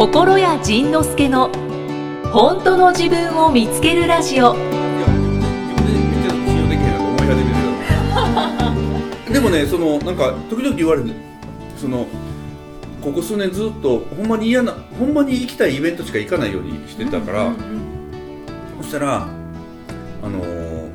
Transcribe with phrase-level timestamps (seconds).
[0.00, 1.50] 心谷仁之助の
[2.32, 4.54] 本当の自分を見つけるラジオ。
[9.30, 11.12] でもねそのなんか時々言われる
[11.76, 12.06] その
[13.02, 17.52] ここ数年ずっとほんまに嫌なほんまに行きたいイベントしか行かないようにしてたから、
[18.80, 19.28] そしたら
[20.22, 20.90] あのー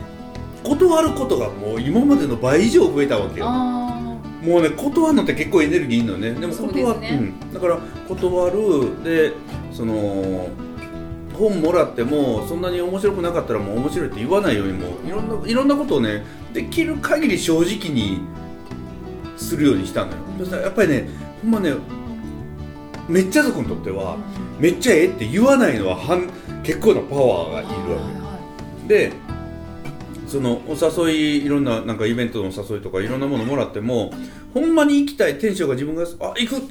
[0.63, 3.45] 断ることがもう今までの倍以上増えたわけよ。
[3.47, 3.84] あ
[4.45, 6.31] もうね断るのって結構エネルギーいるのね。
[6.31, 7.09] でも断ですね。
[7.41, 9.03] うん、だから断る。
[9.03, 9.33] で
[9.71, 10.49] その
[11.33, 18.21] 本もらってもそんなに面白くなかったらもう面白いって言わないようにもいろんないろんなことをねできる限り正直に
[19.35, 20.17] するようにしたのよ。
[20.39, 21.09] そしたらやっぱりね
[21.41, 21.73] ほんまね
[23.09, 24.17] めっちゃ族にとってーは
[24.59, 26.29] めっちゃええって言わないのははん
[26.63, 27.99] 結構なパワーがいるわ
[28.87, 28.87] け。
[28.87, 29.11] で
[30.27, 31.11] そのお誘
[31.41, 34.11] いいろんななんかイベントのお誘いとかいろんなものもらっても
[34.53, 36.61] ほんまに行きたいテンションが自分があ行くっ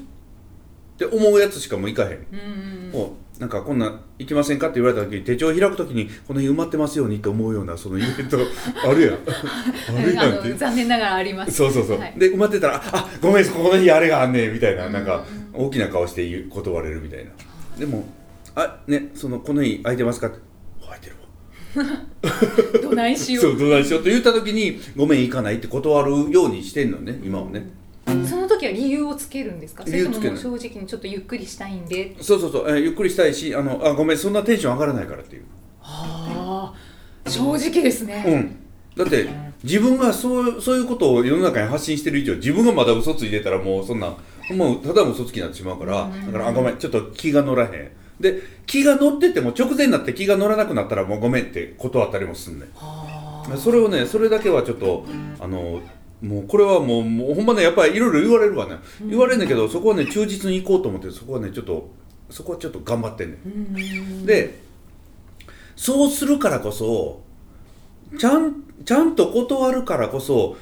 [0.96, 2.90] て思うやつしかもう行かへん、いうんうん。
[2.92, 8.38] もうなんかこんな行きませんかって言われた時に手帳を開く時にこの日埋まってますようにって思うようなそのイベント
[8.86, 9.18] あるやん。
[9.98, 10.54] あるやんって。
[10.54, 11.50] 残念ながらあります。
[11.52, 17.30] そうそうそう、はいで埋まってたら「あごめんここの日あれがあんねん」みたいなうんなんか大きな顔して断れるみたいな。
[17.76, 18.06] でも
[18.54, 20.38] 「あねそのこの日空いてますか?」って
[20.84, 21.22] 「空いてるわ」
[22.82, 27.68] どないしよそううどないしようと言った時に「ごめん行かない」って断るようにしてんのね今はね。
[28.28, 29.82] その時は理由をつけるんですか？
[29.86, 32.14] 正直にちょっとゆっくりしたいんで。
[32.20, 35.42] そうそうそう、えーゆっくりしたいしあのあごめんそんなテンション上がらないからっていう。
[35.82, 36.72] あ
[37.24, 38.24] あ正直ですね。
[38.26, 38.56] うん。
[38.96, 39.28] だって
[39.64, 44.14] 自分がそうそういうことを世の中に発信してる以上自分がまだ嘘ついてたらもうそんな
[44.48, 47.70] ほんまただの嘘つきになってしまうからだからあごめんちょっと気が乗らへん
[48.20, 52.66] で気が乗ってても直前になって気が乗らなくなったらもうごめんって断ったりもすんね
[53.56, 55.04] それをねそれだけはちょっと
[55.40, 55.82] あの
[56.22, 61.90] もうこれはもうもうほんまねやっぱりいろいろ言われるわね、言われるんだけどそこはね忠実に行こうと思ってそこはねちょっと
[62.30, 64.26] そこはちょっと頑張ってんねん。
[64.26, 64.58] で
[65.76, 67.20] そうするからこそ
[68.18, 70.56] ちゃんちゃんと断るからこそ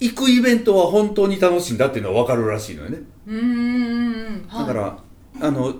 [0.00, 2.98] 行くイベントは本当に楽しいんだっていうのは分かるらしいのよね。
[4.50, 4.98] だから、
[5.40, 5.74] あの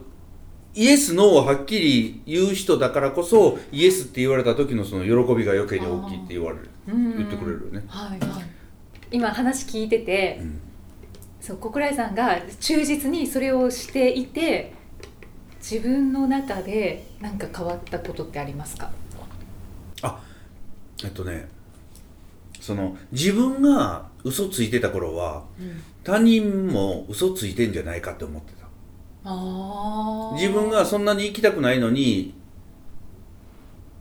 [0.75, 6.71] イエス・ノーをはっきり言う人だからこそイエスって言われた時のその喜びが余計に大きいって言われる。
[6.87, 7.85] 言言ってくれるよね。
[7.89, 8.45] はいはい。
[9.11, 10.61] 今話聞いてて、うん。
[11.41, 14.75] そう小倉井さんが忠実にそれをしていて
[15.59, 18.91] 自分の中で何か変わったことってありますか？
[20.03, 20.23] あ
[21.03, 21.49] えっとね
[22.61, 25.45] その自分が嘘ついてた頃は
[26.05, 28.59] 他人も嘘ついてんじゃないかって思ってた
[29.23, 32.35] 自分がそんなに行きたくないのに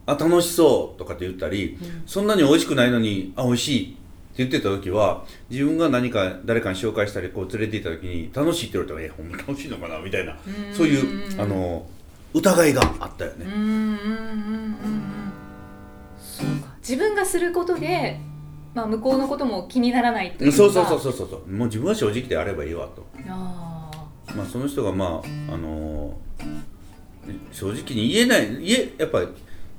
[0.05, 2.03] あ楽しそうとかって言ったり、うん。
[2.07, 3.97] そんなに美味しくないのにあ美味しいって
[4.37, 10.73] 言ってた時は自分が何か誰かに紹介したりこう連れて行った時に楽しいって言われたらえほんま楽しいのかなみたいなうん。
[10.73, 11.85] そういうあの
[12.33, 13.45] 疑いがあったよね、
[16.79, 18.19] 自分がすることで、
[18.75, 20.57] まあ、向こうのことも気にならないというか。
[20.57, 21.51] そうそうそうそうそうそう。
[21.51, 23.03] もう自分は正直であればいいわと。
[23.27, 23.78] あ
[24.35, 26.17] まあその人がまああの
[27.51, 29.27] 正直に言えない言えやっぱり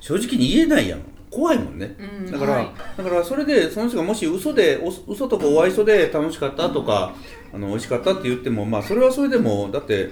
[0.01, 1.01] 正直に言えないやん。
[1.31, 2.71] 怖いもんね、ーうんだから、はい。
[2.97, 7.15] だからそれでその人がもし嘘でお嘘とかお愛想で楽しかったとか
[7.55, 10.11] あの美味しかったって言ってもまあそれはそれでもだって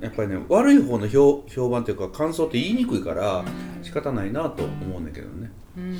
[0.00, 3.44] やっぱりね悪い方の評評判というか感想って言いにくいから
[3.82, 5.98] 仕方ないなと思うんだけどね、うん。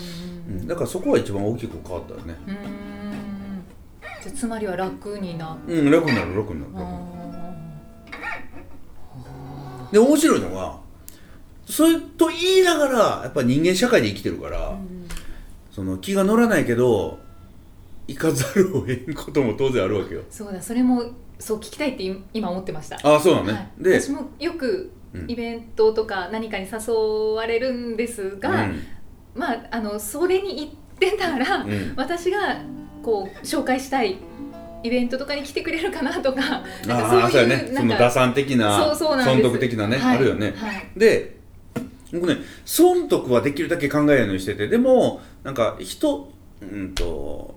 [0.49, 2.35] うん、だからそこは一番大きく変わったよね。
[2.47, 2.55] うん。
[4.23, 6.87] じゃあつまりは楽になうん楽になる楽になる楽になる。
[6.87, 7.20] あ
[9.93, 10.79] で面白いのが
[11.67, 15.09] それと言いながらやっぱ人間社会で生きてるから、ーうん。
[15.71, 17.19] その気が乗らないけど
[18.09, 20.23] 行かざるを得んことも当然あるわけよ。
[20.31, 21.05] そうだそれも
[21.39, 22.99] そう聞きたいって今思ってました。
[23.03, 25.31] ああそうなのね、はい、で私もよくうん。
[25.31, 26.93] イベントとか何かに誘
[27.35, 28.83] われるんですが、うん。
[29.35, 31.95] まああのそれに行ってたら、うん。
[31.97, 32.61] 私が
[33.03, 34.19] こう紹介したい
[34.83, 36.47] イベントとかに来てくれるかなとかな
[36.95, 37.73] んあかあそうやね。
[37.75, 40.17] その打算的なそうそうな損得的なね、はい。
[40.19, 40.55] あるよね。
[40.57, 40.87] はい。
[40.97, 41.37] で
[42.13, 47.55] 僕ね損得はできるだけ考えるようにしててでもなんか人うんと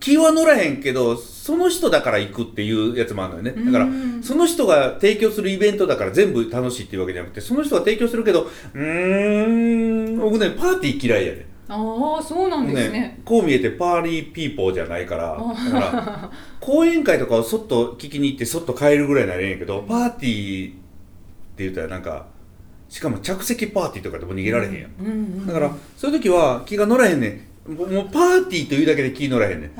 [0.00, 3.64] 気は乗らへんけどその人だから行くっていうやつもあるのよね。
[3.64, 13.20] だからうんその人が提供するイベントだから全部楽しいっていうわけじゃなくてその人が提供するけどうーん僕ねパーティー嫌いやねああそうなんですね。
[13.24, 16.30] こう見えてパーリーピーポーじゃないからあだから
[16.60, 20.74] 講演会とかをそっと聞きに行ってそっと帰るぐらいならええんやけどパーティーっ
[21.56, 22.26] て言ったらなんか
[22.88, 24.90] しかも着席パーティーとかでも逃げられへんやん。
[25.00, 25.46] うんうんうん。
[25.46, 27.72] だからそういう時は気が乗らへんねん。
[27.72, 29.70] もうパーティーというだけで気乗らへんねん。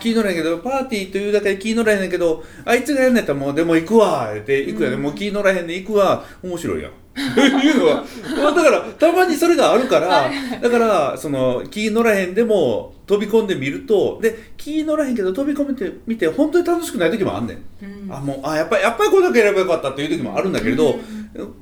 [0.00, 8.04] 気乗らへんけどパーティーというだけで気乗らへんねんけどあいつがやんねやったらもうでも行くわって行くやで、もう気乗らへんねん行くわ面白いやんいうのは
[8.36, 10.30] まあだからたまにそれがあるから
[10.60, 18.12] だからその気乗らへんでも飛び込んでみるとで気乗らへんけど飛び込めてみて本当に楽しくない時もあんねん、うん。
[18.12, 20.96] あもうあやっぱりやっぱりこれだけやればよかったっていう時もあるんだけれど、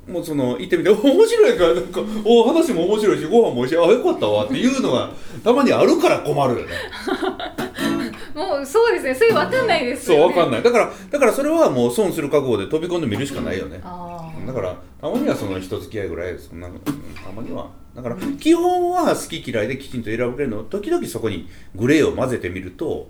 [0.08, 5.10] もうその行ってみてお 面白いからなんかお話も面白いしご飯も美味しいあよかったわっていうのが
[5.42, 6.72] たまにあるから困るよね。
[8.34, 9.14] もうそうですね。
[9.14, 10.62] それ分かんないですよ、ね、そうわかんない。
[10.62, 13.80] だからだからそれはもう損する覚悟で飛び込んでみるしかないよね。
[13.84, 14.46] あー。
[14.46, 17.68] だからたまにはその人付き合いぐらいそんなうんたまには。
[17.92, 23.08] だから基本は好き嫌いできちんと選ぶけれど時々そこにグレーを混ぜてみると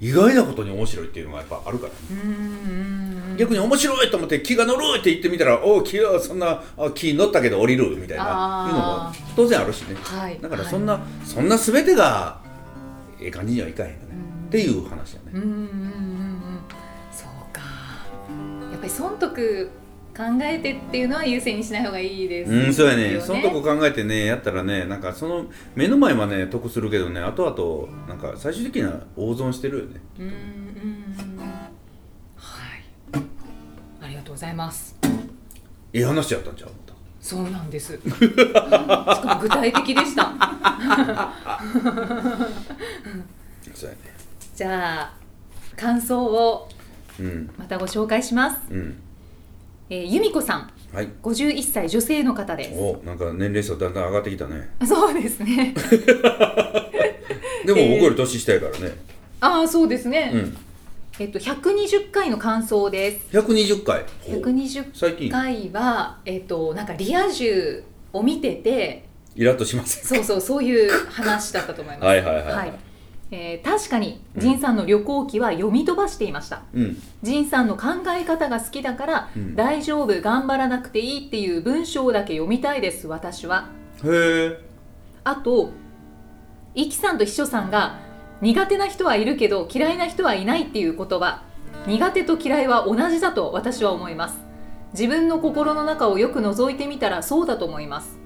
[0.00, 3.36] 意外なことに面白いっていうのがやっぱあるからね。
[3.38, 9.96] 逆に面白いと思って気が乗るって言ってみたらおお気はそんなあ気乗ったけど降りるみたいないうのも当然あるしね。
[10.02, 10.38] はい。
[10.42, 12.38] だからそんな、そんな全てが
[13.18, 14.02] ええ感じにはいかへんよね。
[14.42, 14.48] うん。
[14.48, 15.30] っていう話やね。
[15.32, 16.60] うんうんうんうんうん。
[17.10, 17.62] そうか。
[18.70, 19.70] やっぱり損得
[20.18, 23.12] 考えてっていうのは優先にしない方がいいですうん、そうやね。
[23.12, 30.00] よそのとこ考えてねやったらねなんかその目の前はね得するけどね後々なんか最終的には大損してるよね。
[30.18, 31.38] うんうんうん。
[32.36, 32.84] はい。
[34.02, 34.98] ありがとうございます。
[35.92, 36.70] いい話やったんちゃう
[37.20, 37.92] そうなんです。
[38.00, 40.32] しかも具体的でした。
[43.74, 43.98] そうやね。
[44.56, 45.12] じゃあ
[45.76, 46.68] 感想を
[47.20, 47.50] うん。
[47.56, 48.96] またご紹介します、うん
[49.90, 50.70] えー、由美子さん。
[50.92, 51.08] はい。
[51.22, 52.78] 51歳女性の方です。
[52.78, 54.70] おなんか年齢層だんだん上がってきたね。
[54.86, 55.74] そうですね。
[57.64, 58.96] でも僕より年下やからね、
[59.40, 60.56] ああそうですね、うん。
[61.18, 63.36] えっと120回の感想です。
[63.36, 64.04] 120回。
[64.20, 64.40] ほう。
[64.40, 67.82] 120最近回はえっとなんかリア充
[68.12, 69.04] を見てて
[69.34, 72.04] イラッとしませんそうそうそういう話だったと思います。
[72.06, 72.44] はいはいはい。
[72.44, 72.87] はい
[73.30, 76.62] えー確かに仁さんの旅行記は読み飛ばしていました。
[76.72, 76.96] うん。
[77.22, 77.88] 仁さんの考
[78.18, 79.54] え方が好きだから、うん。
[79.54, 83.68] 大丈夫頑張らなくていいっていう文章だけ読みたいです私は。
[84.04, 84.60] へえ。
[85.24, 85.70] あと
[86.74, 87.98] イキさんと秘書さんが
[88.40, 91.42] 苦手な人はいるけど嫌いな人はいないっていう言葉。
[91.86, 94.38] 苦手と嫌いは同じだと私は思います。
[94.92, 98.18] 自分の心の中をよく覗いてみたらそうだと思います。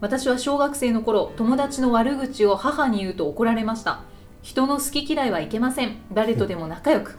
[0.00, 4.00] 私は小学生の頃友達の悪口を母に言うと怒られました
[4.44, 5.96] 人の好き嫌いはいけません。
[6.12, 7.16] 誰とでも仲良く。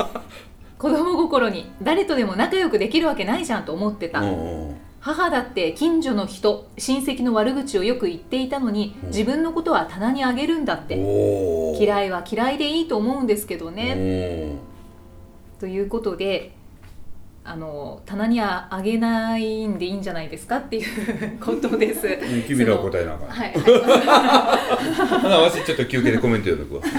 [0.78, 4.22] 子供心に誰とでも仲良くできるわけないじゃんと思ってた、
[4.98, 9.08] 母だって近所の人親戚の悪口をよく言っていたのにうん。
[9.08, 10.96] 自分のことは棚にあげるんだって。
[11.78, 14.56] 嫌いは嫌いでいいと思うんですけどね。
[15.58, 16.52] おということで
[17.50, 22.06] あの棚にはあげないんでいいんじゃないですかっていうことです。
[22.46, 23.28] 君らは答えなあかん。
[23.28, 26.92] はい、はほなわしちょっと休憩でコメント読んどくわ。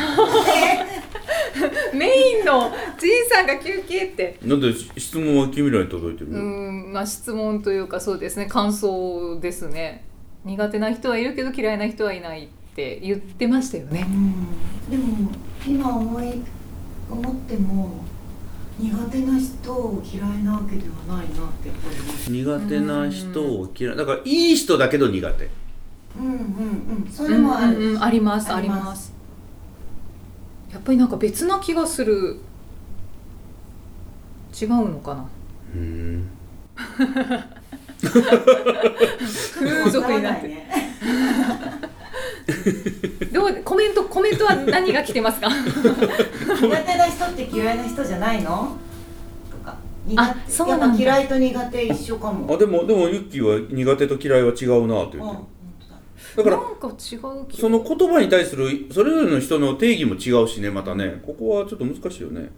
[1.93, 4.39] い、 メインのじいさんが休憩って。
[4.43, 10.03] なんで質問は君らに届いてるうのんまあ質問というかそうですね感想ですね。
[10.45, 14.07] 苦手な人はいるけど嫌いな人はいないって言ってましたよね。
[14.89, 15.31] でも
[15.67, 16.41] 今思い
[17.11, 18.03] 思っても
[18.79, 22.59] 苦手な人を嫌いなわけではないなってやっぱり思う。
[22.59, 25.49] 苦手な人を嫌いだからいい人だけど苦手。
[26.17, 26.33] うんうん
[27.05, 27.11] うん。
[27.11, 28.03] それもある、うんうんうん。
[28.03, 28.79] ありますああります。
[28.79, 29.13] ります。
[30.71, 32.39] やっぱりなんか別な気がする。
[34.59, 35.25] 違うのかな。
[35.75, 36.29] うん。
[39.59, 40.47] 風俗になって。
[40.47, 41.88] る、ね
[43.31, 45.49] どうコメントコメントは何が来てますか？
[46.61, 48.75] 苦手な人って嫌いな人じゃないの？
[49.51, 49.75] とか。
[50.07, 50.85] 苦あ手そうなんだ。
[50.87, 52.53] やっぱ嫌いと苦手一緒かも。
[52.53, 55.43] あでもでもユッキーは苦手と嫌いは違うなってうん言って
[56.37, 56.43] だ。
[56.43, 57.19] からなんか違う
[57.59, 61.21] その言葉に対するそれぞれの人の定義も違うしねまたね。
[61.25, 62.49] ここはちょっと難しいよね。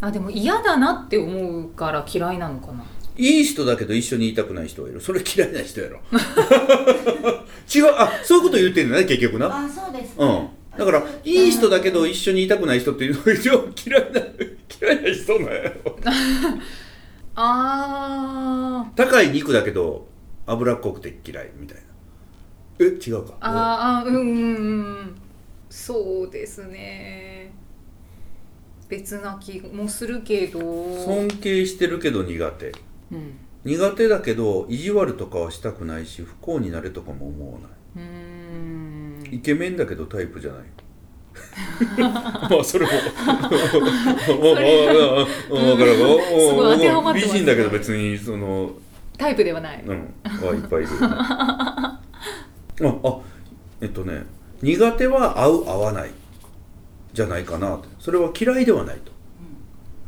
[0.00, 2.84] あでも嫌だなって思うから嫌いなのかな。
[3.16, 5.00] いい人だけど一緒にいたくない人がいる。
[5.00, 6.00] それ嫌いな人やろ
[7.74, 9.64] 違うあそういうこと言ってんだね結局な。
[9.64, 10.16] あそうです。
[10.18, 10.48] ね、うん。
[10.78, 14.20] だからいい人だけど一緒にいたくない人っていうのが一応嫌いな
[14.80, 15.98] 嫌いな人なんやろ
[17.34, 18.96] あー。
[18.96, 20.06] 高い肉だけど
[20.46, 21.82] 脂っこくて嫌いみたいな。
[22.80, 23.34] え違うか？
[23.40, 24.28] あーあうんうんう
[25.02, 25.14] ん。
[25.68, 27.52] そうですね。
[28.88, 30.58] 別な気もするけど。
[31.04, 32.72] 尊敬してるけど苦手。
[33.12, 39.24] うん苦手だけど意地悪とかはしたくないし不幸になれとかも思わなうーん。
[39.32, 40.64] いイケメンだけどタイプじゃない。
[41.98, 42.92] まあそれも。
[44.30, 44.62] 分か
[45.84, 48.72] らん美人だけど別にその
[49.16, 49.82] タイプではない。
[49.86, 50.14] うん。
[50.24, 50.90] はいっぱいいる。
[51.02, 52.00] あ
[53.04, 53.18] あ
[53.80, 54.24] えっとね
[54.62, 56.10] 苦手は合う合わない
[57.12, 59.11] じゃないかなそれは嫌いではないと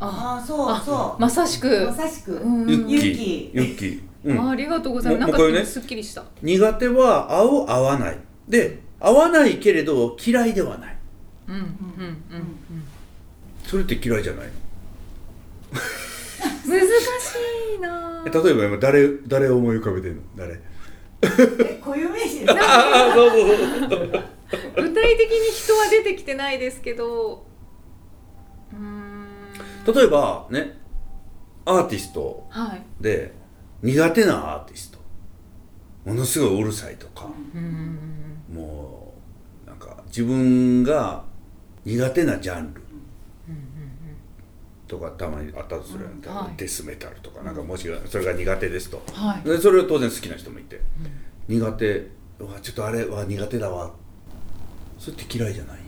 [0.01, 1.21] あああそうそう。
[1.21, 1.87] まさしく。
[1.87, 2.69] まさしく、うん。
[2.69, 3.15] ユッキユッー。
[3.15, 5.33] キユッキー、うん、あありがとうございます。
[5.33, 6.25] なんかすっきりした。
[6.43, 8.19] 苦手は合う合わない。
[8.49, 10.97] で合わないけれど嫌いではない。
[11.49, 12.47] うんうんうん
[13.65, 14.53] それって嫌いじゃないの？
[15.73, 16.71] うん。
[16.71, 16.85] 難し
[17.77, 18.25] いな。
[18.27, 18.31] え。
[18.31, 20.23] 例えば今誰誰を思い浮かべてんの？
[20.37, 20.55] 誰？
[21.25, 22.41] え固有名詞。
[22.41, 23.49] ですかああそうそう
[23.89, 24.25] そう。
[24.77, 27.47] 具体的に人は出てきてないですけど。
[28.73, 29.14] うーん。
[29.87, 30.77] 例えばね
[31.65, 32.83] アーティストはい。
[33.01, 33.33] で
[33.83, 34.99] 苦手なアーティスト。
[36.05, 37.29] ものすごいうるさいとか。
[38.53, 39.15] も
[39.67, 41.25] うなんか自分が
[41.85, 42.83] 苦手なジャンル。
[44.87, 46.57] とかたまにあったとするやん、うんはい。
[46.59, 47.43] デスメタルとか。
[47.43, 49.49] なんかもしそれが苦手ですと、はい。
[49.49, 50.81] でそれを当然好きな人もいて、
[51.49, 52.11] 苦手。
[52.39, 53.91] うわちょっとあれは苦手だわ。
[54.99, 55.79] それって嫌いじゃない？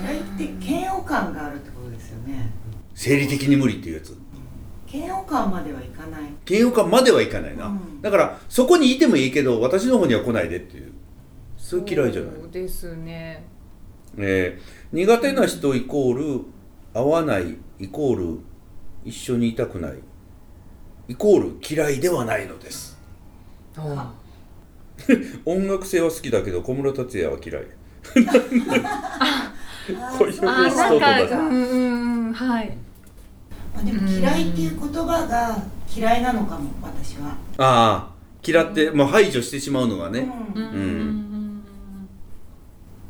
[0.00, 2.50] 嫌いって嫌悪感があるってことですよね。
[2.94, 4.16] 生理的に無理っていうやつ。
[4.92, 6.22] 嫌悪感まではいかない。
[6.48, 8.02] 嫌悪感まではいかないな、うん。
[8.02, 10.92] だからそこにいてもいいけど私の方には来ないでっていう。
[11.56, 12.34] それ嫌いじゃない。
[12.40, 13.44] そうですね。
[14.18, 16.44] えー苦手な人イコール
[16.92, 18.38] 合わないイコール
[19.06, 19.94] 一緒にいたくない。
[21.08, 22.98] イコール嫌いではないのです。
[23.76, 24.12] あ
[25.46, 27.64] 音楽性は好きだけど小室達也は嫌い
[30.18, 32.76] こういうあー、なんか、うんうんうん、はい。
[33.74, 35.62] まあ、でも嫌いっていう言葉が
[35.94, 38.12] 嫌いなのかも私は、ああ
[38.44, 40.62] 嫌って、まあ、排除してしまうのがね、うん。
[40.62, 40.70] うん。
[40.70, 41.32] うんうん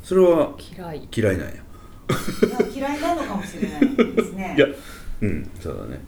[0.03, 1.09] それは嫌い。
[1.17, 1.55] 嫌いなんや。
[1.55, 4.55] いや嫌いなのかもしれないですね。
[4.59, 4.67] いや
[5.23, 6.01] うんそうだね。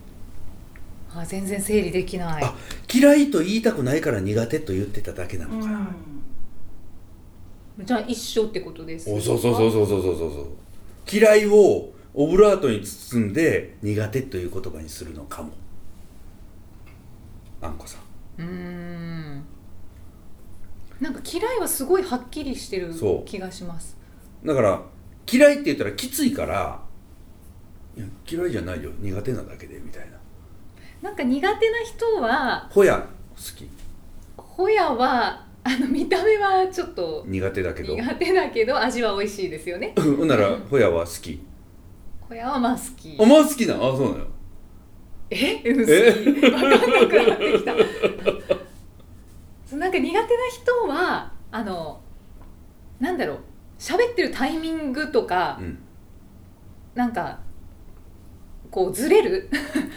[1.15, 2.45] あ、全然整理できない。
[2.45, 2.55] あ
[2.93, 5.71] 嫌いと言いたくないから苦手と言ってただけなのか。
[5.71, 5.83] な、う
[7.79, 10.47] じゃあ一生ってことですおそうそうそうそうそうそうそう。
[11.11, 15.53] 嫌いをオブラートに包んで苦手という言葉にするのかも。
[17.61, 17.99] あんこさ
[18.39, 18.43] ん。
[18.43, 19.45] うん。
[21.01, 22.95] なんか嫌いはすごいはっきりしてる
[23.27, 23.97] 気がします。
[24.45, 24.83] だから
[25.31, 26.81] 嫌いって言ったらきついから
[27.97, 28.91] いや嫌いじゃないよ。
[29.01, 30.19] 苦手なだけでみたいな。
[31.03, 33.69] なんか苦手な人はほや好き。
[34.37, 37.97] ほやはあの見た目はちょっと苦手だけど。
[37.97, 39.95] 苦手だけど味は美味しいですよね。
[39.97, 41.43] ほんならほやは好き。
[42.21, 43.17] ホヤはまあ好き。
[43.19, 44.27] あまあ好きなあそうなの。
[45.31, 45.63] え？
[45.65, 47.75] うん好き分かんなくなってきた。
[49.77, 52.01] なんか苦手な人はあの
[53.01, 53.39] なんだろう。
[53.79, 55.79] 喋ってるタイミングとか、うん。
[56.95, 57.41] なんか
[58.71, 59.51] こうずれる？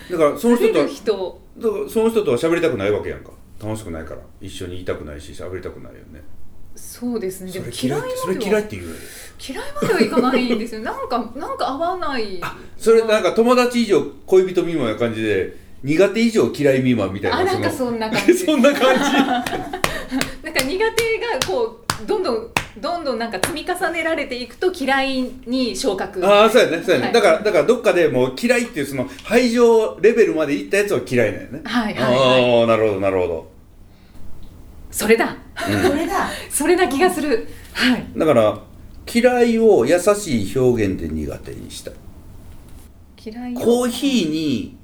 [0.10, 4.22] だからその人とだからその人とは喋りたくないわけやんか楽しくないから。
[4.42, 6.24] 一緒にいたくないし喋りたくないよね。
[6.76, 7.52] そうですね。
[7.52, 8.96] でも嫌いそれでは嫌いって言うよ
[9.50, 10.82] 嫌いまではいかないんですよ。
[10.82, 12.40] なんか なんか合わない。
[12.42, 18.34] あそれなんか友達以上恋人未満な感じで苦手以上嫌い未満みたいなあなんかのそんな感じ。
[18.34, 19.02] そんな感じ。
[19.12, 20.86] なんか苦手が
[21.48, 26.25] こうどんどんどんどんなんか積み重ねられていくと嫌いに昇格。
[26.25, 27.13] ああそうやねそうやね、はい。
[27.13, 31.62] だからだからどっかでもう嫌いっていうその排除レベルまでいったやつは嫌いなんよね。
[31.63, 32.62] はいはいはい。
[32.62, 33.51] ああなるほどなるほど、
[34.91, 35.38] それだ。
[35.57, 36.29] それだ。
[36.50, 37.48] それな気がする。
[37.74, 38.05] はい。
[38.15, 38.60] だから
[39.13, 41.91] 嫌いを優しい表現で苦手にした。
[43.24, 44.77] 嫌いよコーヒーに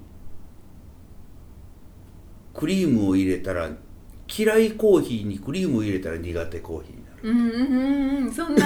[2.54, 3.70] クリームを入れたら
[4.36, 8.66] 嫌いコーヒーにクリームを入れたら苦手コーヒーうんうんうんうんそんな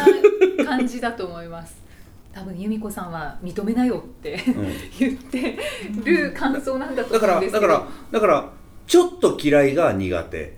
[0.65, 1.81] 感じだと思います。
[2.33, 4.67] 多分由美子さんは認めなよってうん。
[4.99, 5.57] 言って
[6.03, 7.67] る感想なんだとだから思うんですけど。
[7.67, 8.49] だからだから
[8.85, 10.57] ちょっと嫌いが苦手。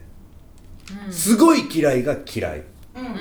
[1.07, 1.13] うん。
[1.13, 2.63] すごい嫌いが嫌い。
[2.95, 3.15] うんうんう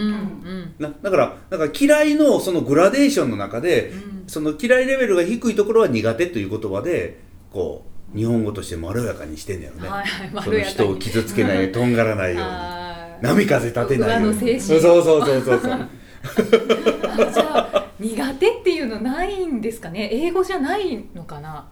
[0.50, 0.75] ん。
[0.78, 4.25] なだからだから嫌いのそのグラデーションの中で、うん。
[4.28, 7.18] その嫌いレベルが低いところは苦手という言葉で
[7.52, 12.88] こう日本語としてまろやかにしてんだよね、はいはいまその人を傷つけないとんがらないように
[13.22, 14.60] 波風立てないように。
[14.60, 15.72] そうそうそうそうそう。
[15.72, 15.88] あ
[17.32, 20.08] じゃあ苦手っていうのないんですかね？
[20.12, 21.66] 英語じゃないのかな？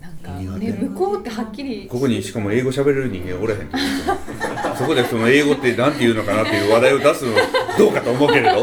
[0.00, 1.86] なんかね向こうってはっきり。
[1.90, 3.70] ここにしかも英語喋れる人間おらへん
[4.76, 7.32] そこでその英語って何て言うのかなっていう話題を出すの
[7.78, 8.62] どうかと思うけれど。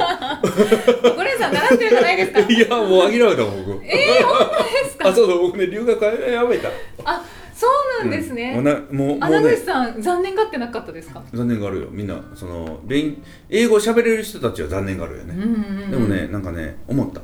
[1.16, 2.40] ゴレンさん習ってるじゃないですか？
[2.42, 3.86] いやもう諦めたもん僕。
[3.86, 5.10] えー、本当ですか？
[5.10, 6.70] あそうそう僕ね留学やめた。
[7.06, 7.24] あ
[7.60, 8.64] そうなんですね、うん。
[8.64, 11.88] もうなもうも穴口さん残念がってなかったですか、残念があるよ。
[11.92, 15.92] みんなその勉英語喋れる人たちは残念があるよね、うんうんうん。
[15.92, 17.20] でもねなんかね思った、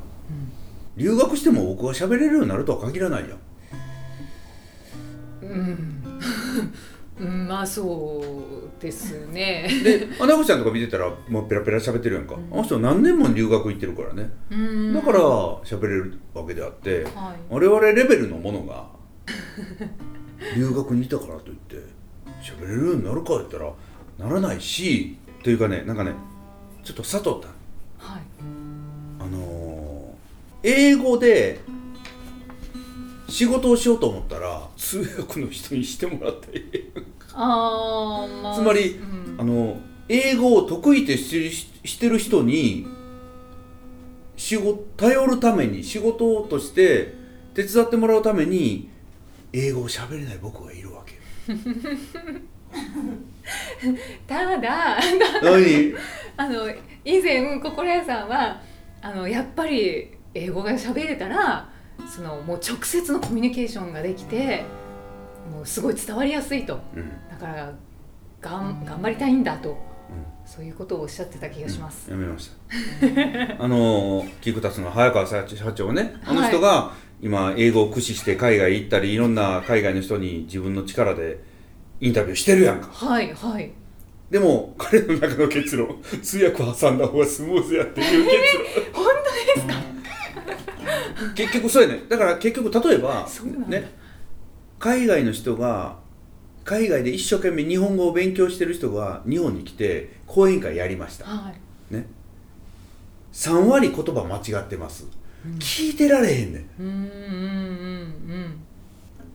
[0.97, 3.37] 留学しても僕は喋れるようになるとは限らないよ。
[5.41, 6.03] うん。
[7.17, 9.69] うんまあそうですね。
[9.85, 12.47] でアナゴちゃんとか見てたらもうペラペラ喋ってるやんか、うん。
[12.51, 14.29] あの人何年も留学行ってるからね。
[14.51, 14.93] うん。
[14.93, 15.19] だから
[15.63, 17.37] 喋れるわけであって、はい。
[17.49, 18.87] 我々レベルのものが
[20.55, 21.75] 留学にいたからといって
[22.41, 23.71] 喋れるようになるか言ったら
[24.17, 26.13] ならないしというかねなんかね
[26.83, 27.47] ちょっと佐藤た。
[27.97, 28.21] はい。
[29.19, 29.95] あのー
[30.67, 31.59] 英語で
[33.29, 36.91] 仕事をしようと思ったら通訳の人にしてもらったらいい
[37.33, 38.55] あーまあ。
[38.55, 39.35] つまりうん。
[39.37, 39.77] あの
[40.09, 42.87] 英語を得意としてるしてる人に
[44.35, 47.13] 仕事頼るために仕事として
[47.53, 48.89] 手伝ってもらうために
[49.57, 51.21] 英語を喋れない僕がいるわけよ。
[54.27, 55.95] ただ何？
[56.35, 56.69] あの
[57.05, 58.61] 以前心屋さんは
[59.01, 61.69] あのやっぱり英語が喋れたら
[62.05, 64.65] そのもう直接のコミュニケーションができて
[65.49, 66.77] もうすごい伝わりやすいと。
[66.93, 67.09] うん。
[67.29, 67.71] だから
[68.41, 69.77] がん頑張りたいんだと、
[70.45, 72.11] そういうことをおっしゃってた気がします。
[72.11, 73.63] やめました。
[73.63, 76.91] あのキクタスの早川社長ねあの人が
[77.21, 81.39] 今英語を駆使して海外行ったりいろんな海外の人に自分の力で
[82.01, 82.87] インタビューしてるやんか。
[82.91, 83.71] はいはい。
[84.29, 88.57] でも彼の中の結論通訳挟んだ方がスムーズやっていう結
[88.93, 89.13] 論、本
[89.55, 91.33] 当ですか？
[91.35, 92.03] 結局そうやね。
[92.09, 93.27] だから結局例えば
[93.67, 93.91] ね
[94.79, 95.97] 海外の人が
[96.63, 101.25] 海外で一生懸命日本語を勉強してる人が日本に来て講演会やりました。
[101.25, 101.93] はい。
[101.93, 102.07] ね。
[103.31, 105.07] 3割言葉間違ってます、
[105.59, 106.81] 聞いてられへんねん。
[106.81, 108.61] うんうんうん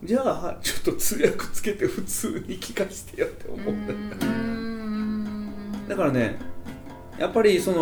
[0.02, 3.72] じゃあちょっと通訳つけて普通に聞かせてよって思う。
[3.72, 5.88] んう、うん。
[5.88, 6.38] だからね
[7.18, 7.80] やっぱりその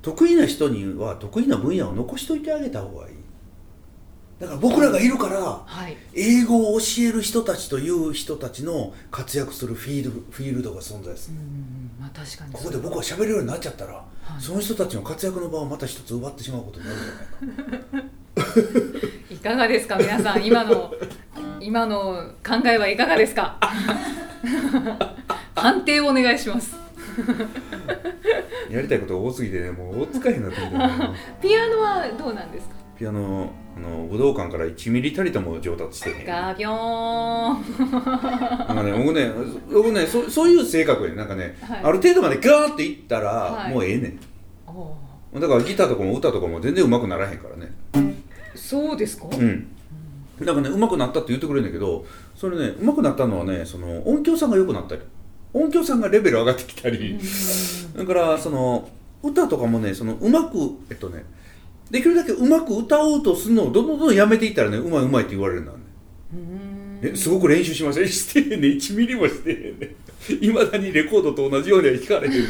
[0.00, 3.09] 得意な人には得意な分野を残しといてあげた方がいい
[4.40, 5.96] だから僕らがいるからはい。
[6.14, 11.36] 英語を教える人たちという人たちの活躍するフィールフィールドが存在する。
[11.36, 12.52] うんまあ確かに。
[12.52, 14.42] ここで僕は喋れるようになっちゃったら、い。
[14.42, 18.10] その人たちの活躍の場をまた一つ奪ってしまうことになるんじゃないか。
[19.34, 20.44] いかがですか皆さん。
[20.46, 20.94] 今の
[21.60, 23.58] 今の考えはいかがですか？
[25.54, 26.74] 判定をお願いします。
[28.70, 30.56] やりたいことが多すぎてねもう追っつかへんなって
[31.42, 32.74] ピアノはどうなんですか？
[33.00, 37.90] ピアノあの武道館から1ミリたりとも上達してへんガビョーン。
[37.90, 39.30] なんかね僕ね
[39.72, 41.16] 僕ねそそういう性格やね。
[41.16, 41.80] なんかね、はい。
[41.82, 43.72] ある程度までガーっていったら、はい。
[43.72, 44.20] もうええねん。
[45.40, 47.72] だからギターとかも歌とかも全然上手くならへんからね。
[48.54, 49.66] そうですか、うん。
[50.38, 52.04] なんかね上手くなったって言ってくれるんだけど
[52.36, 55.00] それね上手くなったのはねその音響さんが良くなったり
[55.54, 57.18] 音響さんがレベル上がってきたり、
[57.96, 58.90] だからその
[59.22, 60.58] 歌とかもねそのうまく
[60.90, 61.24] えっとね
[61.90, 65.78] できるだけうまく歌おうとするのをどんどんどんやめていったらねうまいうまいって言われるんだね。
[66.32, 67.00] うん。
[67.02, 69.94] えすごく練習しましたえしてへんね1ミリもしてへんね
[70.40, 72.46] いまだにレコードと同じようには弾かれへんの。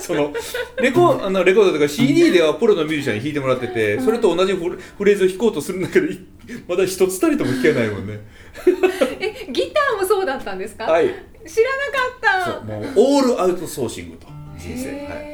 [0.00, 0.34] その
[0.82, 6.20] レコあのレコードとか CD ではプロのミュージシャンに弾いてもらっててそれと同じフレーズを弾こうとするんだけどい
[6.68, 8.20] まだ一つたりとも弾けないもんね。
[9.18, 11.06] えギターもそうだったんですか、はい。
[11.46, 12.52] 知らなかった。
[12.52, 14.26] そうもうオールアウトソーシングと
[14.58, 14.90] 人生。
[15.06, 15.33] はい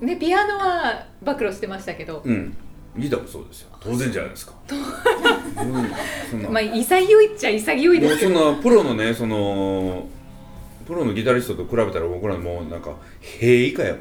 [0.00, 2.56] ねピアノは暴露してましたけど、うん。
[2.96, 3.70] ギターもそうですよ。
[3.80, 4.54] 当然じゃないですか。
[4.68, 4.84] うん。
[6.30, 6.50] そんな。
[6.50, 10.08] まあ潔いっちゃ潔いもうそんですけどなプロのねその
[10.86, 13.98] プロのギタリストと比べたら僕らもうなんか平以下やも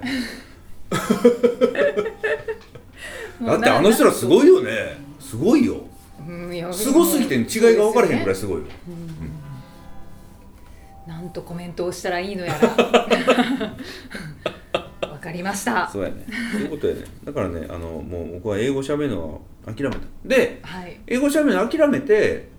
[3.46, 4.98] んだってあの人らすごいよね。
[5.20, 5.86] すごいよ。
[6.28, 8.66] うんすごすぎて違いが分からへんぐらいすごいよ。
[11.08, 12.68] なんとコメントをしたらいいのやら。
[12.68, 12.76] わ
[15.30, 15.88] かりました。
[15.88, 16.26] そうやね。
[16.52, 17.02] そういうことやね。
[17.24, 20.00] だからねあのもう僕は英語喋るのは諦めた。
[20.26, 21.00] ではい。
[21.08, 22.50] 英語喋るの諦めて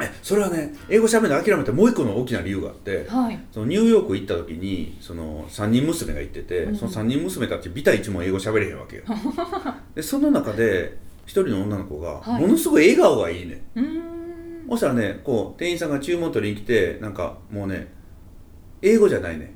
[0.00, 3.38] えそれはね英語喋るの諦めてもう一個の大きな理由があってはい。
[3.52, 6.76] そのニューヨーク行った時にその3人娘が行ってて、うん。
[6.76, 9.02] その3人娘たちビタ一も英語喋れへんわけよ。
[9.94, 12.42] でその中で一人の女の子がはい。
[12.42, 14.66] ものすごい笑顔がいいね、うーん。
[14.70, 17.92] そしたらねこう店員さんが注文取りに来てなんかもうね
[18.82, 19.54] 英語じゃないね。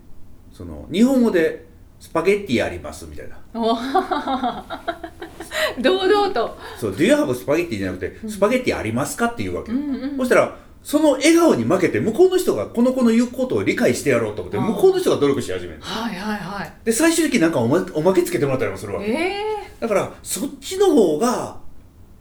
[0.53, 1.68] その日本語で
[2.01, 3.37] スパゲッティありますみたいな。
[3.55, 3.75] お
[5.81, 6.57] 堂々と。
[6.79, 15.79] そう「Do you have spaghetti?」じゃなくて「スパゲッティありますか?」って言うわけ、うんうんそしたらその笑顔に負けて向こうの人がこの子の言うことを理解してやろうと思って向こうの人が努力し始める。
[15.81, 16.73] はいはいはい。
[16.85, 19.07] で最終的になんかおまおまけつけてもらったりもするわけ。
[19.11, 19.37] え
[19.81, 21.59] だからそっちの方が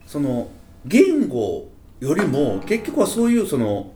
[0.06, 0.48] その
[0.84, 1.68] 言語
[2.00, 3.92] よりも結局はそういうその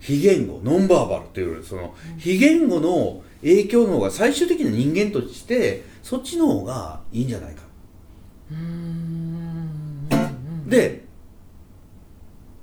[0.00, 7.62] 非言語ノンバーバルっていうその非言語の影響の方が最終的に人間としてそっちの方がいいんじゃないか。
[10.66, 11.04] で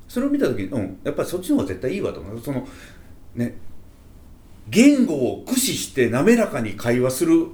[0.07, 2.41] それを見た時にうんやっぱりそっちの方が絶対いいわと思う。
[2.41, 2.67] その
[3.35, 3.57] ね
[4.69, 7.47] 言語を駆使して滑らかに会話する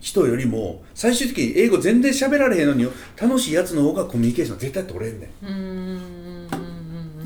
[0.00, 2.86] 人よりも最終的に英語全然喋られへんのに
[3.20, 6.27] 楽しいやつの方がコミュニケーション絶対取れんねん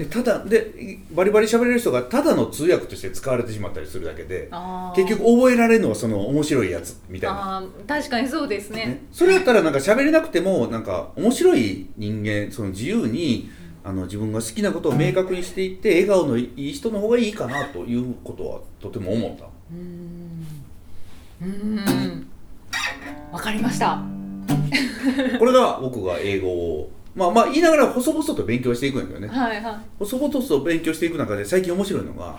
[0.02, 4.50] でただでバリバリ喋れる人がただの通訳として使われてしまったりするだけで
[4.96, 8.86] 結局覚えられるのはその面白いやつみたいな、確かにそうですね。
[8.86, 13.48] ね、それやったらなんか喋れなくてもなんか面白い人間その自由に
[13.84, 19.46] あの自分が好きなことを明確にしていって笑顔のいい人の方がいいかなということはとても思った。
[19.70, 20.46] うん。
[21.42, 22.26] うん。
[23.30, 24.02] わかりました。
[25.38, 29.28] これが僕が英語をまあまあ言いながら細々と勉強していくんだけどね。
[29.28, 29.76] はいはい。
[29.98, 32.38] 細々と勉強していく中で最近面白いのが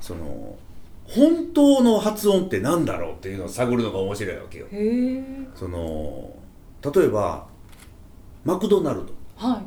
[0.00, 0.56] その
[1.04, 4.66] 本当の発音って何だろうっていうのを探るのが面白いわけよ。
[5.54, 6.34] その
[6.94, 7.46] 例えば
[8.44, 9.04] マクドナルド。
[9.04, 9.06] っ
[9.36, 9.62] はい。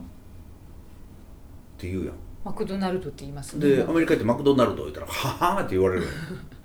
[1.81, 2.15] て言うやん。
[2.43, 6.05] マクドナルドって言いますでアメリカ行ってマクドナルド言ったら「ははーって言われる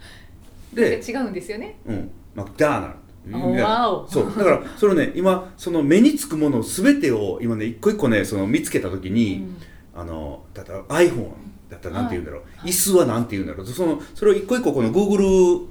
[0.74, 1.79] で、違うんですよね。
[1.87, 2.98] うん、マクダーナルド
[4.09, 4.26] そう。
[4.37, 9.46] だからそれをね今その目につくもの全てを今ね一個一個ねその見つけた時に、
[9.94, 11.33] あのだったら iPhone
[11.68, 12.70] だったらなんて言うんだろう、はい。
[12.70, 13.66] 椅子はなんて言うんだろう。
[13.66, 15.66] そのそれを一個一個この Google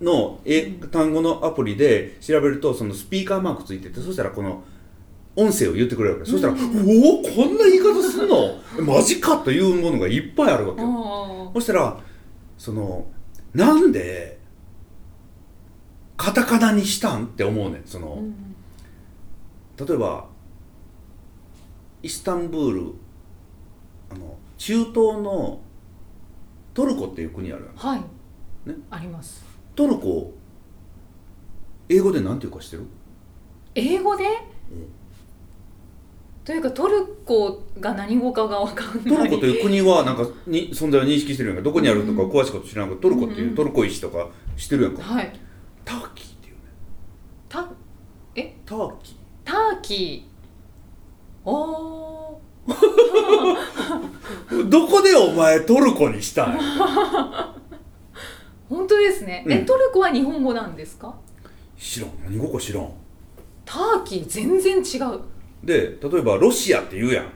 [0.00, 4.64] の英単語のアプリで調べるとそのスピーカーマークついててそしたらこの
[5.36, 6.30] 音声を言ってくれるわけ。
[6.30, 6.60] そしたら「うん。
[6.60, 8.60] おおこんな言い方すんの？
[8.80, 10.88] マジか!」というものがいっぱいあるわけよ。
[10.88, 11.98] あそしたら
[12.58, 13.06] その
[13.54, 14.38] なんで
[16.22, 18.22] カタカナにしたんって思うねんその、
[19.76, 20.28] 例えば
[22.00, 22.94] イスタンブール
[24.08, 25.60] あの中東の
[26.74, 27.74] トルコっていう国あるやん。
[27.74, 28.00] はい。
[28.68, 28.76] ね。
[28.88, 29.44] あります。
[29.74, 30.32] トルコ
[31.88, 32.86] 英語でなんていうか知ってる？
[33.74, 34.24] 英語で？
[36.44, 39.16] というかトルコが何語かがわかんない。
[39.16, 41.64] トルコという国はなんかに存在を認識してるやんか。
[41.64, 45.02] どこにあるとか詳しいこと知らんけどトルコっていうトルコ石とか知ってるやんか。
[45.02, 45.32] はい
[45.84, 46.60] ターキーっていうね。
[47.48, 47.62] タ
[48.64, 51.50] ターキターキー。
[51.50, 52.72] おー。
[54.50, 56.60] ー どこでお前トルコにしたんや？
[58.68, 59.66] 本当ですね、えうん。
[59.66, 61.14] トルコは日本語なんですか？
[61.78, 62.10] 知らん。
[62.24, 62.88] 何語か知らん。
[63.64, 65.20] ターキー全然違う。
[65.64, 67.26] で例えばロシアって言うやん。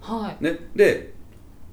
[0.00, 0.44] はい。
[0.44, 1.14] ね、で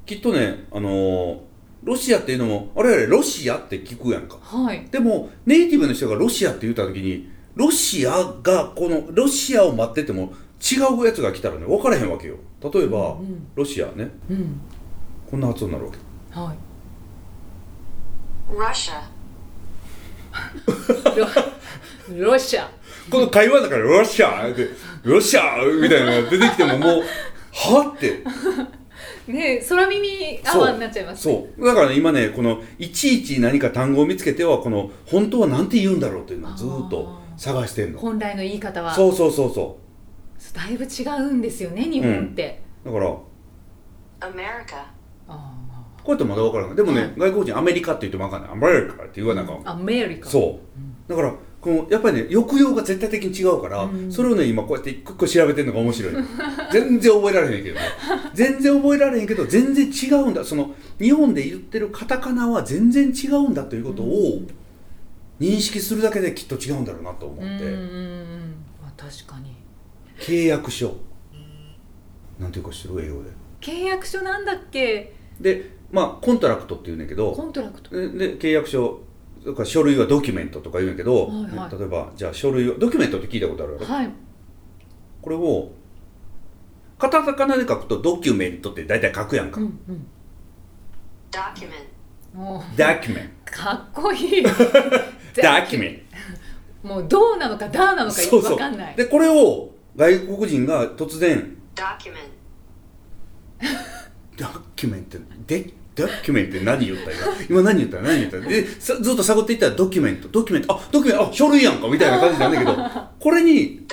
[0.05, 1.37] きっとね、あのー
[1.83, 4.37] ロシアっていうのもあれあれロシアって聞くやんか。
[4.41, 4.85] はい。
[4.89, 12.37] でもネイティブの人がロシアって言った時にロシアがこのロシアを待ってても違うやつが来たらね分からへんわけよ。
[12.61, 14.09] 例えば、うんロシアね。
[14.29, 14.61] うん。
[15.29, 15.97] こんな発音になるわけ。
[16.39, 16.57] はい。
[18.55, 19.01] Russia,
[21.17, 21.27] ロ
[22.31, 22.69] ロシア。
[23.09, 24.69] この会話だからロシアって
[25.03, 27.03] ロシアみたいなのが出てきてももう
[27.51, 28.23] はって
[29.27, 31.47] ねえ空耳アワーになっちゃいますね。
[31.57, 31.65] そう。
[31.65, 37.99] だからね今ねこのいちいち何か単語を見つけてはこの本当は何て言うんだろうっていうのをずーっと探してんの。
[37.99, 38.93] 本来の言い方は。
[38.93, 39.79] そうそうそうそ
[40.53, 43.05] だいぶ違うんですよね日本って、うだから。
[43.05, 43.27] こ
[44.19, 44.83] America,
[45.27, 45.53] あ
[46.05, 47.13] うやってまだ分からないでもね、はい。
[47.17, 48.51] 外国人アメリカって言っても分かんない。
[48.51, 50.29] アメリカって言わなあかアメリカ。
[50.29, 50.59] そ
[51.07, 51.09] う。
[51.09, 54.11] だからこのやっぱりね抑揚が絶対的に違うから、うん。
[54.11, 56.13] それをね今こうやって一個一個調べてるのが面白い。
[56.71, 57.75] 全然覚えられへんけど。
[57.75, 57.81] ね
[58.33, 60.43] 全然覚えられへんけど全然違うんだ。
[60.43, 64.41] その日本で言ってるカタカナは全然違うんだということを
[65.39, 69.55] 認識するだけできっと違うんだろうなと思って、うんまあ確かに。
[70.19, 70.95] 契約書。
[72.39, 73.29] なんていうか知る英語で。
[73.61, 75.13] 契約書なんだっけ？
[75.39, 77.31] でまあ contract っていうんだけど。
[77.31, 77.95] contract。
[77.95, 78.99] でで契約書
[79.43, 81.77] とか書類は document とか言うんやけど、はいはい。
[81.79, 83.85] 例えばじゃあ書類を document って聞いたことあるやろ？
[83.85, 84.09] はい。
[85.21, 85.71] これを
[86.97, 89.79] カタカナで書くとドキュメントって大体書くやんか、うん
[91.31, 91.67] document,
[92.35, 92.41] うん。
[92.41, 94.43] もうダキュメンかっこいい。
[94.43, 94.49] ト
[95.41, 96.03] ダキュメ
[96.83, 98.51] ンもうどうなのかダーなのかそうそう。
[98.53, 98.95] わかんない。
[98.95, 102.13] でこれを外国人が突然 document,
[104.37, 107.61] ダキュメントでダキュメントって何言った今？
[107.61, 108.01] 今何言った？
[108.01, 108.39] 何言った？
[108.39, 110.27] でさずっと探っていったらドキュメント。
[110.29, 110.73] ドキュメント。
[110.73, 111.29] あドキュメント。
[111.29, 111.87] あ書類やんか。
[111.87, 112.75] みたいな感じなんだけど
[113.19, 113.85] これに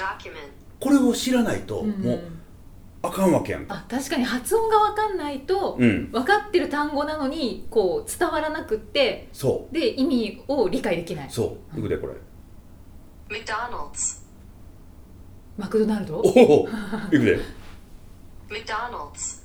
[0.79, 2.21] これを知らないとうんもう
[3.03, 3.75] あかんわけやんか。
[3.75, 6.11] あ確かに発音がわかんないと、うん。
[6.11, 11.29] 分かってる単語なのにこう伝わらなくってそで意味を理解できない。
[11.29, 11.31] う。
[11.31, 12.15] そういくでこれ。
[15.57, 16.17] マクドナルド？
[16.17, 16.69] おお。
[17.09, 17.39] いくで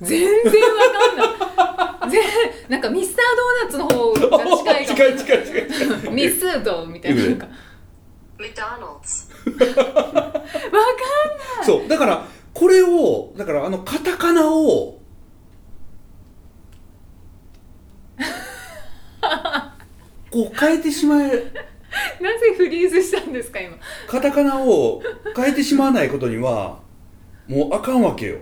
[0.02, 2.10] 全然わかんない。
[2.10, 2.22] 全
[2.68, 3.24] なんかミスター
[3.70, 7.22] ドーナツの方が近い近い近い近いミスドみたいな。
[7.24, 7.46] なんか。
[8.38, 11.64] McDonald's, わかんない。
[11.64, 15.00] そうだからこれをだからあのカタカナを
[20.30, 21.28] こう変えてしまえ。
[22.20, 23.78] なぜフリーズしたんですか今。
[24.06, 25.00] カタカナを
[25.34, 26.80] 変えてしまわないことには
[27.48, 28.36] もうあかんわけよ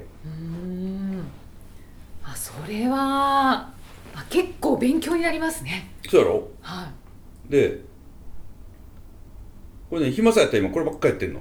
[2.62, 3.68] それは
[4.14, 5.90] あ結構勉強になりますね。
[6.08, 6.48] そうやろ？
[6.62, 6.88] は
[7.48, 7.50] い。
[7.50, 7.80] で
[9.90, 11.40] これね暇さやったら今こればっかりやってんの。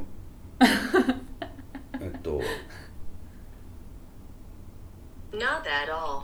[2.01, 2.39] えっと。
[5.31, 6.23] Not at all.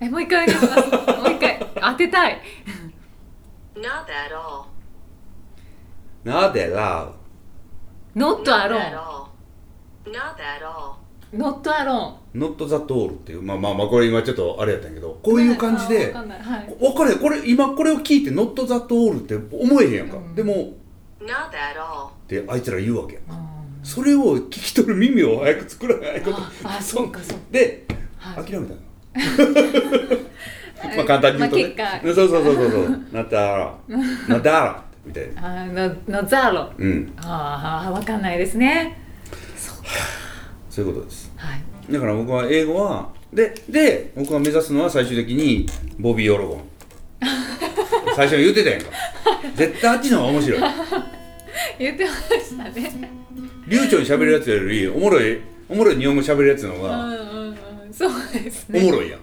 [0.00, 0.90] えもう一回お願いします。
[1.20, 1.58] もう一回。
[1.74, 2.40] 当てたい。
[3.74, 4.66] Not at all.
[6.24, 7.12] なでら
[8.14, 9.28] Not Not at alone all.
[10.04, 10.94] Not at all.
[11.32, 16.76] Not alone ノットザトールっていうまあまあまあこれ今ちょっとあれやったんやけどこういう感じであわかんないはい。
[16.80, 17.18] 分かるよ。
[17.18, 20.34] これ今これを聞いてノットザトールって思えへんやんか、うん。
[20.34, 20.52] でも
[21.20, 22.08] Not at all.
[22.08, 23.22] ってあいつら言うわけやん。
[23.24, 23.84] うん。
[23.84, 26.38] それを聞き取る耳を早く作らないこと。
[26.38, 28.44] ああそうかそうではい。
[28.44, 28.80] 諦めたの。
[30.96, 33.02] まあ簡単に言うとね、まあ結そうそうそうそうそう。
[33.12, 33.78] なったら
[34.28, 35.62] なったらみたいな。
[35.62, 37.12] あののザーロうん。
[37.18, 38.98] ああわかんないですね。
[39.54, 39.90] そうか。
[40.70, 41.26] そういうことです。
[41.26, 41.31] はい
[41.90, 45.66] だから僕は英語はでで僕が目指すのは最終的に
[45.98, 46.62] ボビー・オロゴン。
[48.14, 48.86] 最初に言ってたやんか。
[49.56, 50.60] 絶対あっちの方が面白い。
[51.78, 53.10] 言ってましたね。
[53.66, 57.56] 流暢に喋るやつよりおもろいおもろい日本語喋るやつの方うんがうんうん。
[57.92, 58.80] そうですね。
[58.80, 59.20] おもろいやん、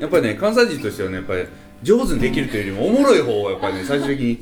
[0.00, 1.44] やっぱりね関西人としてはねやっぱり
[1.82, 4.36] 上手にできるというよりもおもろい方をやっぱりね 最終的に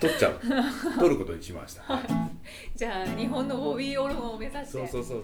[0.00, 0.40] 取っちゃう。
[0.98, 1.82] 取ることにしました。
[2.76, 4.66] じゃあ日本のボビー・オルゴンを目指して。
[4.70, 5.22] そうそうそうそう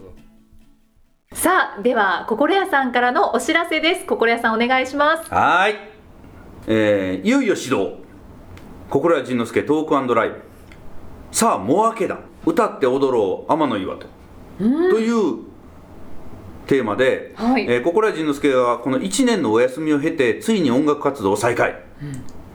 [1.33, 4.05] さあでは心屋さんからのお知らせです。
[4.05, 5.29] 心屋さんお願いします。
[5.33, 5.75] はーい、
[6.67, 7.97] えーいよいよ始動
[8.89, 10.41] 心谷仁之助トークライブ。
[11.31, 12.19] さあもう明けだ。
[12.45, 14.07] 歌って踊ろう天の岩戸
[14.59, 14.63] と
[14.99, 15.39] いう
[16.67, 17.63] テーマで、はい。
[17.63, 21.81] えー心谷仁之助はこの1年のお休みを経てついに音楽活動を再開、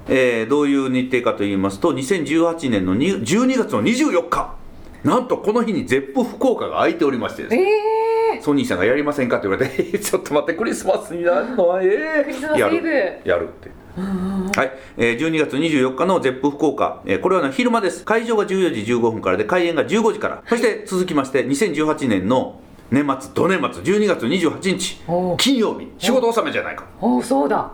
[0.09, 4.55] えーどういう日程かと言いますと2018年のに12月の24日。
[5.03, 7.63] なんとこの日にゼップ福岡が空いておりましてですね。
[7.63, 8.00] え
[8.43, 11.67] ソニーさんがやりませんかって言われて、 ちょっと待って、クリスマスになるの？
[11.69, 12.61] は、ええクリスマスイブ。
[12.61, 13.21] やる。
[13.25, 13.71] やるって。
[13.97, 18.05] はい、えー、12月24日のゼップ福岡、えーこれは、ね、昼間です。
[18.05, 19.37] 会場が14時15分から。
[19.37, 20.43] で、開演が15時から。
[20.49, 25.01] そして続きまして、2018年の年末、土年末、12月28日
[25.39, 26.85] 金曜日、仕事納めじゃないか。
[27.01, 27.71] おおそうだ。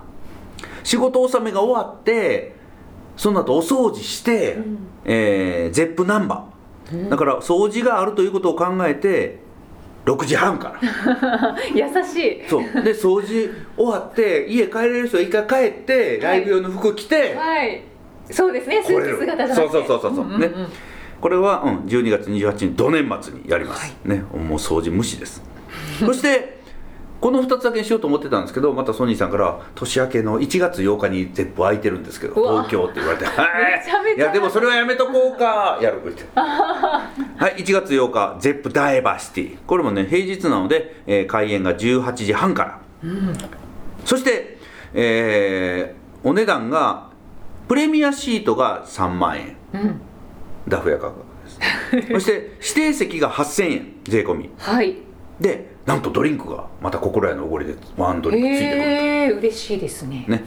[0.83, 2.55] 仕事納めが終わって、
[3.17, 4.59] その後お掃除して、
[5.05, 7.09] えーゼップナンバー。
[7.11, 9.41] だから、掃除があるということを考えて、
[10.07, 11.57] 6時半から。
[11.75, 12.43] 優しい。
[12.49, 12.63] そう。
[12.83, 17.83] で掃除終わって家帰れる人は一回帰ってライブ用の服着て、はい。
[18.31, 18.83] そうですね。
[18.85, 20.41] スーツ姿じゃなくてそうそうそうそう、んんん。
[20.41, 20.51] ね。
[21.21, 24.23] これは、うん、12月28日土年末にやります、ね。
[24.33, 25.43] もう掃除無視です。
[25.99, 26.56] そして
[27.27, 33.43] この2つだけにしようと思ってたんですけどまたソニーさんから年明けの1月8日にゼップ空いてるんですけど東京って言われて「は
[34.09, 34.17] い。
[34.17, 36.23] いやでもそれはやめとこうか」やるって。
[36.37, 37.11] は
[37.59, 39.59] い1月8日ゼップダイバーシティ。
[39.67, 42.79] これもね平日なので、えー開演が18時半から。
[44.05, 44.59] そして、
[44.95, 47.09] えーお値段が
[47.67, 49.57] プレミアシートが3万円。
[49.75, 50.01] うん。
[50.69, 51.17] ダフ屋価格
[51.97, 52.13] です。
[52.13, 54.51] そして指定席が8000円税込み。
[54.59, 54.99] はい。
[55.41, 60.25] でなんとドリンクがまた心屋のおごりでワンドリンクついてくるへえ嬉しいですね。
[60.29, 60.45] ね。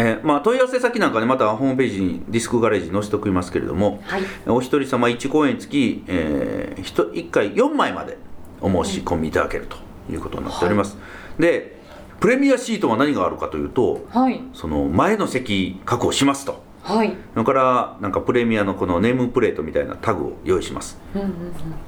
[0.00, 4.22] えーまあ、問い合わせ先なんかねまたホームページにディスクガレージに載せておきますけれども、はい。
[4.46, 8.16] お一人様1公演につき、えー、1, 1回4枚まで
[8.60, 9.76] お申し込みいただけると
[10.08, 10.96] いうことになっております、
[11.40, 11.76] で
[12.20, 14.40] プレミアシートは何があるかというとはい。
[14.54, 17.14] その前の席確保しますとはい。
[17.34, 20.98] それからなんかプレミアのこのネームプレートみたいなタグを用意します。
[21.14, 21.34] うんうんうん。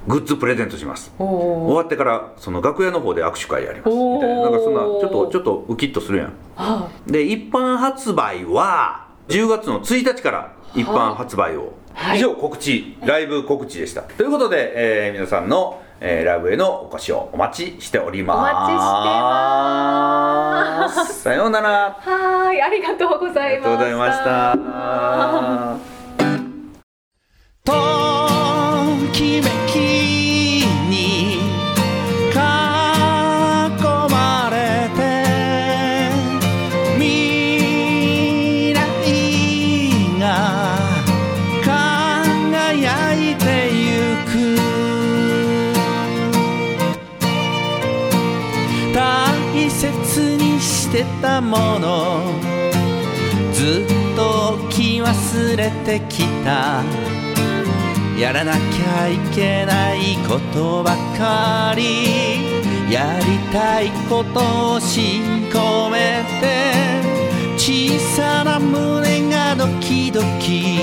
[0.07, 1.11] グッズプレゼントします。
[1.17, 4.41] お終おわってからその楽屋の方で握手会やりますみたいな。
[4.43, 6.33] なんかそんなちょっとちょっとウキッとするやん。
[6.55, 12.17] はで一般発売は10月の1日から一般発売を、はい。
[12.17, 14.01] 以上告知ライブ告知でした。
[14.03, 18.37] ということで、えー皆さんの、えーライブへのお越しをお待ちしております。
[18.37, 18.75] お待ちし
[20.97, 21.21] てます。
[21.21, 21.95] さようなら。
[21.99, 24.57] はーいありがとうござありがとういまございました。
[27.63, 27.71] と
[29.13, 29.90] きめき
[51.41, 52.21] もの。
[53.53, 56.83] ずっと置き忘れてきた。
[58.17, 62.91] やらなきゃいけないことばかり。
[62.91, 66.71] やりたいことをし込めて。
[67.57, 70.81] 小さな胸がドキドキ。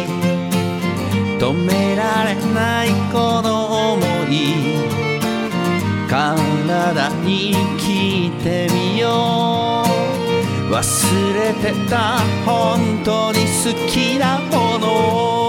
[1.39, 4.79] 止められないこの想い。
[6.09, 9.68] 体に聞いてみよう。
[10.71, 12.19] 忘れてた。
[12.45, 15.48] 本当に好きなものを。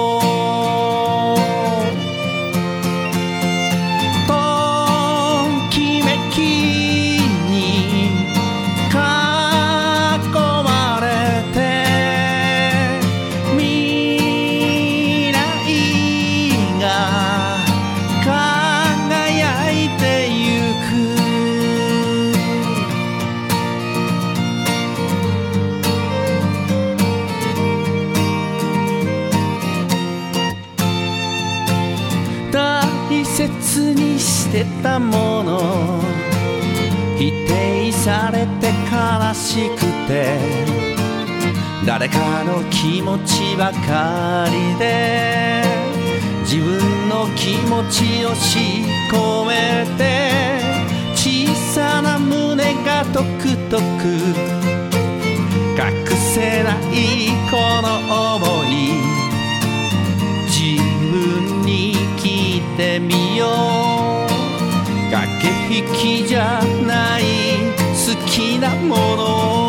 [34.82, 36.02] たもの。
[37.18, 40.38] 否定されて悲しくて。
[41.86, 45.64] 誰かの気持ちばかりで。
[46.42, 50.30] 自分の気持ちをし込めて。
[51.16, 53.84] 小さな胸がトクトク
[55.78, 57.88] 隠せないこの
[58.40, 58.70] 想い。
[60.48, 63.48] 自分に聞いてみよ
[63.86, 63.89] う。
[65.72, 67.24] 引きじゃない
[67.94, 69.69] 好きなものを